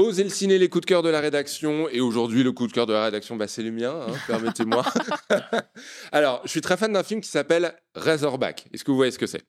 Osez 0.00 0.24
le 0.24 0.30
ciné, 0.30 0.58
les 0.58 0.68
coups 0.68 0.82
de 0.82 0.86
cœur 0.86 1.02
de 1.02 1.08
la 1.08 1.20
rédaction. 1.20 1.88
Et 1.90 2.00
aujourd'hui, 2.00 2.42
le 2.42 2.52
coup 2.52 2.66
de 2.66 2.72
cœur 2.72 2.86
de 2.86 2.92
la 2.92 3.04
rédaction, 3.04 3.36
bah, 3.36 3.48
c'est 3.48 3.62
le 3.62 3.70
mien, 3.70 3.94
hein, 4.08 4.12
permettez-moi. 4.26 4.84
Alors, 6.12 6.40
je 6.44 6.50
suis 6.50 6.60
très 6.60 6.76
fan 6.76 6.92
d'un 6.92 7.02
film 7.02 7.20
qui 7.20 7.28
s'appelle 7.28 7.74
Razorback. 7.94 8.66
Est-ce 8.72 8.84
que 8.84 8.90
vous 8.90 8.96
voyez 8.96 9.12
ce 9.12 9.18
que 9.18 9.26
c'est? 9.26 9.42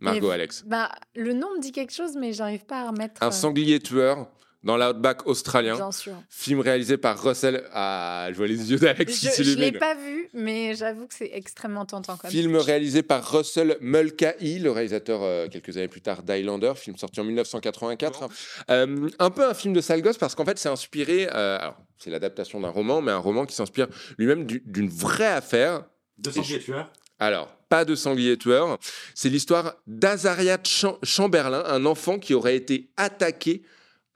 Margot, 0.00 0.30
Alex. 0.30 0.62
Bah, 0.66 0.92
le 1.14 1.32
nom 1.32 1.54
me 1.56 1.60
dit 1.60 1.72
quelque 1.72 1.92
chose, 1.92 2.16
mais 2.18 2.32
j'arrive 2.32 2.64
pas 2.66 2.82
à 2.82 2.90
remettre. 2.90 3.22
Un 3.22 3.28
euh, 3.28 3.30
sanglier 3.30 3.80
tueur 3.80 4.28
dans 4.66 4.76
l'outback 4.76 5.26
australien. 5.26 5.76
Bien 5.76 5.92
sûr. 5.92 6.12
Film 6.28 6.60
réalisé 6.60 6.96
par 6.98 7.22
Russell. 7.22 7.64
Ah, 7.72 8.26
je 8.30 8.36
vois 8.36 8.46
les 8.46 8.70
yeux 8.70 8.78
d'Alex 8.78 9.18
qui 9.18 9.28
Je, 9.34 9.42
je 9.42 9.56
l'ai 9.56 9.72
pas 9.72 9.94
vu, 9.94 10.28
mais 10.34 10.74
j'avoue 10.74 11.06
que 11.06 11.14
c'est 11.14 11.30
extrêmement 11.32 11.86
tentant 11.86 12.16
comme 12.16 12.30
Film 12.30 12.56
réalisé 12.56 13.02
par 13.02 13.24
Russell 13.30 13.78
Mulcahy, 13.80 14.58
le 14.58 14.70
réalisateur 14.72 15.22
euh, 15.22 15.48
quelques 15.48 15.76
années 15.76 15.88
plus 15.88 16.00
tard 16.02 16.22
d'Highlander, 16.22 16.72
film 16.76 16.96
sorti 16.98 17.20
en 17.20 17.24
1984. 17.24 18.28
Euh, 18.70 19.08
un 19.18 19.30
peu 19.30 19.48
un 19.48 19.54
film 19.54 19.72
de 19.72 19.80
sale 19.80 20.02
gosse 20.02 20.18
parce 20.18 20.34
qu'en 20.34 20.44
fait 20.44 20.58
c'est 20.58 20.68
inspiré, 20.68 21.28
euh, 21.32 21.58
alors 21.60 21.76
c'est 21.98 22.10
l'adaptation 22.10 22.60
d'un 22.60 22.68
roman, 22.68 23.00
mais 23.00 23.12
un 23.12 23.18
roman 23.18 23.46
qui 23.46 23.54
s'inspire 23.54 23.86
lui-même 24.18 24.44
du- 24.44 24.62
d'une 24.66 24.88
vraie 24.88 25.26
affaire. 25.26 25.84
De 26.18 26.30
sanglier 26.30 26.58
tueur. 26.58 26.90
Alors, 27.18 27.48
pas 27.70 27.84
de 27.86 27.94
sanglier 27.94 28.36
tueur, 28.36 28.78
c'est 29.14 29.28
l'histoire 29.30 29.76
d'Azaria 29.86 30.58
Cham- 30.64 30.96
Chamberlain, 31.02 31.62
un 31.66 31.86
enfant 31.86 32.18
qui 32.18 32.34
aurait 32.34 32.56
été 32.56 32.90
attaqué 32.98 33.62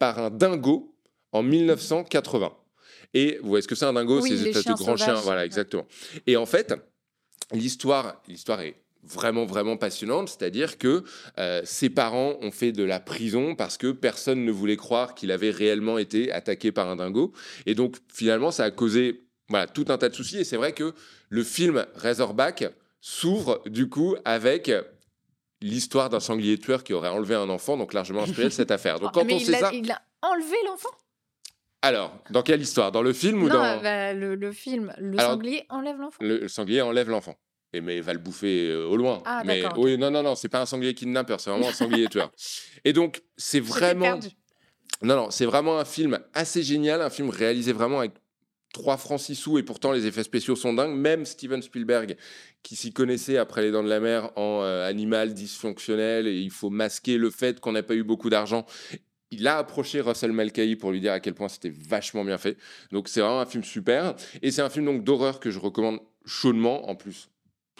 par 0.01 0.19
un 0.19 0.31
dingo 0.31 0.97
en 1.31 1.45
1980. 1.45 2.53
Et 3.15 3.39
vous 3.43 3.51
voyez 3.51 3.63
ce 3.63 3.69
que 3.69 3.77
c'est 3.77 3.85
un 3.85 3.93
dingo? 3.93 4.21
Oui, 4.21 4.37
C'est 4.37 4.49
espèces 4.49 4.65
de 4.65 4.73
grands 4.73 4.97
chiens, 4.97 5.15
voilà, 5.15 5.45
exactement. 5.45 5.87
Et 6.27 6.37
en 6.37 6.47
fait, 6.47 6.75
l'histoire, 7.53 8.21
l'histoire 8.27 8.63
est 8.63 8.77
vraiment 9.03 9.45
vraiment 9.45 9.77
passionnante, 9.77 10.29
c'est-à-dire 10.29 10.79
que 10.79 11.05
euh, 11.39 11.63
ses 11.65 11.91
parents 11.91 12.37
ont 12.41 12.51
fait 12.51 12.73
de 12.73 12.83
la 12.83 12.99
prison 12.99 13.55
parce 13.55 13.77
que 13.77 13.92
personne 13.92 14.45
ne 14.45 14.53
voulait 14.53 14.77
croire 14.77 15.15
qu'il 15.15 15.31
avait 15.31 15.51
réellement 15.51 15.98
été 15.98 16.33
attaqué 16.33 16.73
par 16.73 16.89
un 16.89 16.97
dingo, 16.97 17.33
et 17.67 17.75
donc 17.75 17.97
finalement 18.12 18.51
ça 18.51 18.64
a 18.64 18.70
causé 18.70 19.25
voilà 19.48 19.67
tout 19.67 19.87
un 19.89 19.98
tas 19.98 20.09
de 20.09 20.14
soucis. 20.14 20.39
Et 20.39 20.45
c'est 20.45 20.57
vrai 20.57 20.73
que 20.73 20.95
le 21.29 21.45
film 21.45 21.87
Razorback 21.97 22.67
s'ouvre 23.01 23.62
du 23.67 23.89
coup 23.89 24.17
avec 24.25 24.70
l'histoire 25.61 26.08
d'un 26.08 26.20
sanglier 26.20 26.58
tueur 26.58 26.83
qui 26.84 26.92
aurait 26.92 27.08
enlevé 27.11 27.34
un 27.34 27.48
enfant, 27.48 27.77
donc 27.77 27.92
largement 27.92 28.22
inspiré 28.22 28.44
de 28.44 28.48
cette 28.50 28.70
affaire. 28.70 28.98
Donc 29.00 29.11
Oh, 29.14 29.19
quand 29.20 29.25
mais 29.25 29.34
on 29.34 29.39
il, 29.39 29.47
sait 29.47 29.55
a, 29.56 29.58
ça, 29.61 29.70
il 29.72 29.91
a 29.91 30.00
enlevé 30.22 30.56
l'enfant? 30.67 30.89
Alors 31.83 32.12
dans 32.30 32.42
quelle 32.42 32.61
histoire? 32.61 32.92
Dans 32.92 33.02
le 33.02 33.12
film 33.12 33.42
ou 33.42 33.48
Non, 33.48 33.55
dans 33.55 33.80
bah, 33.83 34.12
le, 34.12 34.34
le 34.34 34.52
film, 34.52 34.92
le 34.98 35.19
Alors- 35.19 35.33
sanglier 35.33 35.64
enlève 35.70 35.98
l'enfant. 35.98 36.19
le, 36.20 36.39
le 36.39 36.48
sanglier 36.48 36.83
enlève 36.83 37.08
l'enfant. 37.08 37.34
Et 37.72 37.80
mais 37.80 37.98
il 37.98 38.02
va 38.02 38.12
le 38.12 38.19
bouffer 38.19 38.69
euh, 38.69 38.86
au 38.89 38.97
loin. 38.97 39.22
Ah, 39.25 39.42
mais 39.44 39.62
oui, 39.77 39.97
non, 39.97 40.11
non, 40.11 40.22
non, 40.25 40.34
c'est 40.34 40.48
pas 40.48 40.61
un 40.61 40.67
sanglier 40.67 40.92
kidnappeur, 40.92 41.41
c'est 41.41 41.50
vraiment 41.50 41.69
un 41.69 41.72
sanglier 41.72 42.06
tueur. 42.11 42.33
Et 42.84 42.92
donc, 42.92 43.22
c'est 43.36 43.61
vraiment. 43.61 44.19
Non, 45.02 45.14
non, 45.17 45.30
c'est 45.30 45.47
vraiment 45.47 45.78
un 45.78 45.84
film 45.84 46.19
assez 46.34 46.62
génial, 46.64 47.00
un 47.00 47.11
film 47.11 47.30
réalisé 47.30 47.72
vraiment 47.72 48.00
avec 48.00 48.11
3 48.73 48.97
francs 48.97 49.21
6 49.21 49.35
sous 49.35 49.59
et 49.59 49.63
pourtant 49.63 49.93
les 49.93 50.07
effets 50.07 50.23
spéciaux 50.23 50.57
sont 50.57 50.73
dingues. 50.73 50.95
Même 50.95 51.25
Steven 51.27 51.63
Spielberg, 51.63 52.17
qui 52.63 52.77
s'y 52.77 52.93
connaissait 52.93 53.37
après 53.37 53.63
Les 53.63 53.71
Dents 53.71 53.83
de 53.83 53.89
la 53.89 54.01
Mer 54.01 54.31
en 54.37 54.63
euh, 54.63 54.89
animal 54.89 55.35
dysfonctionnel 55.35 56.27
et 56.27 56.39
il 56.39 56.51
faut 56.51 56.71
masquer 56.71 57.17
le 57.17 57.31
fait 57.31 57.61
qu'on 57.61 57.73
n'a 57.73 57.83
pas 57.83 57.95
eu 57.95 58.05
beaucoup 58.05 58.31
d'argent. 58.31 58.67
Il 59.33 59.47
a 59.47 59.59
approché 59.59 60.01
Russell 60.01 60.33
Mulcahy 60.33 60.77
pour 60.77 60.91
lui 60.91 61.01
dire 61.01 61.13
à 61.13 61.21
quel 61.21 61.35
point 61.35 61.48
c'était 61.48 61.71
vachement 61.71 62.25
bien 62.25 62.39
fait. 62.39 62.57
Donc 62.91 63.09
c'est 63.09 63.21
vraiment 63.21 63.41
un 63.41 63.47
film 63.47 63.65
super. 63.65 64.15
Et 64.43 64.51
c'est 64.51 64.63
un 64.63 64.71
film 64.71 64.87
donc 64.87 65.05
d'horreur 65.05 65.41
que 65.41 65.51
je 65.51 65.59
recommande 65.59 66.01
chaudement 66.25 66.89
en 66.89 66.97
plus 66.97 67.29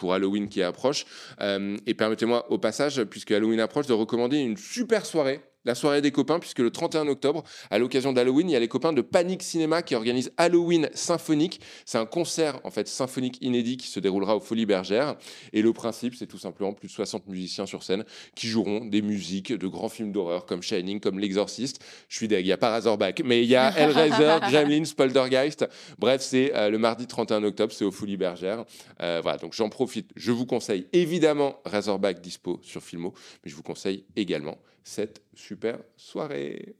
pour 0.01 0.13
Halloween 0.13 0.49
qui 0.49 0.63
approche. 0.63 1.05
Euh, 1.41 1.77
et 1.85 1.93
permettez-moi 1.93 2.51
au 2.51 2.57
passage, 2.57 3.03
puisque 3.03 3.31
Halloween 3.31 3.59
approche, 3.59 3.85
de 3.85 3.93
recommander 3.93 4.37
une 4.37 4.57
super 4.57 5.05
soirée. 5.05 5.41
La 5.63 5.75
soirée 5.75 6.01
des 6.01 6.11
copains, 6.11 6.39
puisque 6.39 6.59
le 6.59 6.71
31 6.71 7.07
octobre, 7.07 7.43
à 7.69 7.77
l'occasion 7.77 8.13
d'Halloween, 8.13 8.49
il 8.49 8.53
y 8.53 8.55
a 8.55 8.59
les 8.59 8.67
copains 8.67 8.93
de 8.93 9.01
Panic 9.01 9.43
Cinéma 9.43 9.83
qui 9.83 9.93
organisent 9.93 10.31
Halloween 10.37 10.89
Symphonique. 10.95 11.61
C'est 11.85 11.99
un 11.99 12.07
concert 12.07 12.59
en 12.63 12.71
fait 12.71 12.87
symphonique 12.87 13.37
inédit 13.41 13.77
qui 13.77 13.87
se 13.87 13.99
déroulera 13.99 14.35
aux 14.35 14.39
Folies 14.39 14.65
Bergères. 14.65 15.15
Et 15.53 15.61
le 15.61 15.71
principe, 15.71 16.15
c'est 16.15 16.25
tout 16.25 16.39
simplement 16.39 16.73
plus 16.73 16.87
de 16.87 16.93
60 16.93 17.27
musiciens 17.27 17.67
sur 17.67 17.83
scène 17.83 18.05
qui 18.33 18.47
joueront 18.47 18.85
des 18.85 19.03
musiques 19.03 19.53
de 19.53 19.67
grands 19.67 19.89
films 19.89 20.11
d'horreur 20.11 20.47
comme 20.47 20.63
Shining, 20.63 20.99
comme 20.99 21.19
L'Exorciste. 21.19 21.79
Je 22.07 22.17
suis 22.17 22.27
deg, 22.27 22.43
il 22.43 22.47
n'y 22.47 22.53
a 22.53 22.57
pas 22.57 22.71
Razorback, 22.71 23.21
mais 23.23 23.43
il 23.43 23.49
y 23.49 23.55
a 23.55 23.69
Hellraiser, 23.77 24.39
Gremlins, 24.49 24.91
Poltergeist. 24.97 25.67
Bref, 25.99 26.21
c'est 26.21 26.55
euh, 26.55 26.71
le 26.71 26.79
mardi 26.79 27.05
31 27.05 27.43
octobre, 27.43 27.71
c'est 27.71 27.85
aux 27.85 27.91
Folies 27.91 28.17
Bergères. 28.17 28.65
Euh, 29.01 29.19
voilà, 29.21 29.37
donc 29.37 29.53
j'en 29.53 29.69
profite. 29.69 30.09
Je 30.15 30.31
vous 30.31 30.47
conseille 30.47 30.87
évidemment 30.91 31.59
Razorback 31.65 32.19
dispo 32.19 32.59
sur 32.63 32.81
Filmo, 32.81 33.13
mais 33.43 33.51
je 33.51 33.55
vous 33.55 33.63
conseille 33.63 34.05
également 34.15 34.57
cette 34.83 35.21
super 35.51 35.83
soirée. 35.97 36.77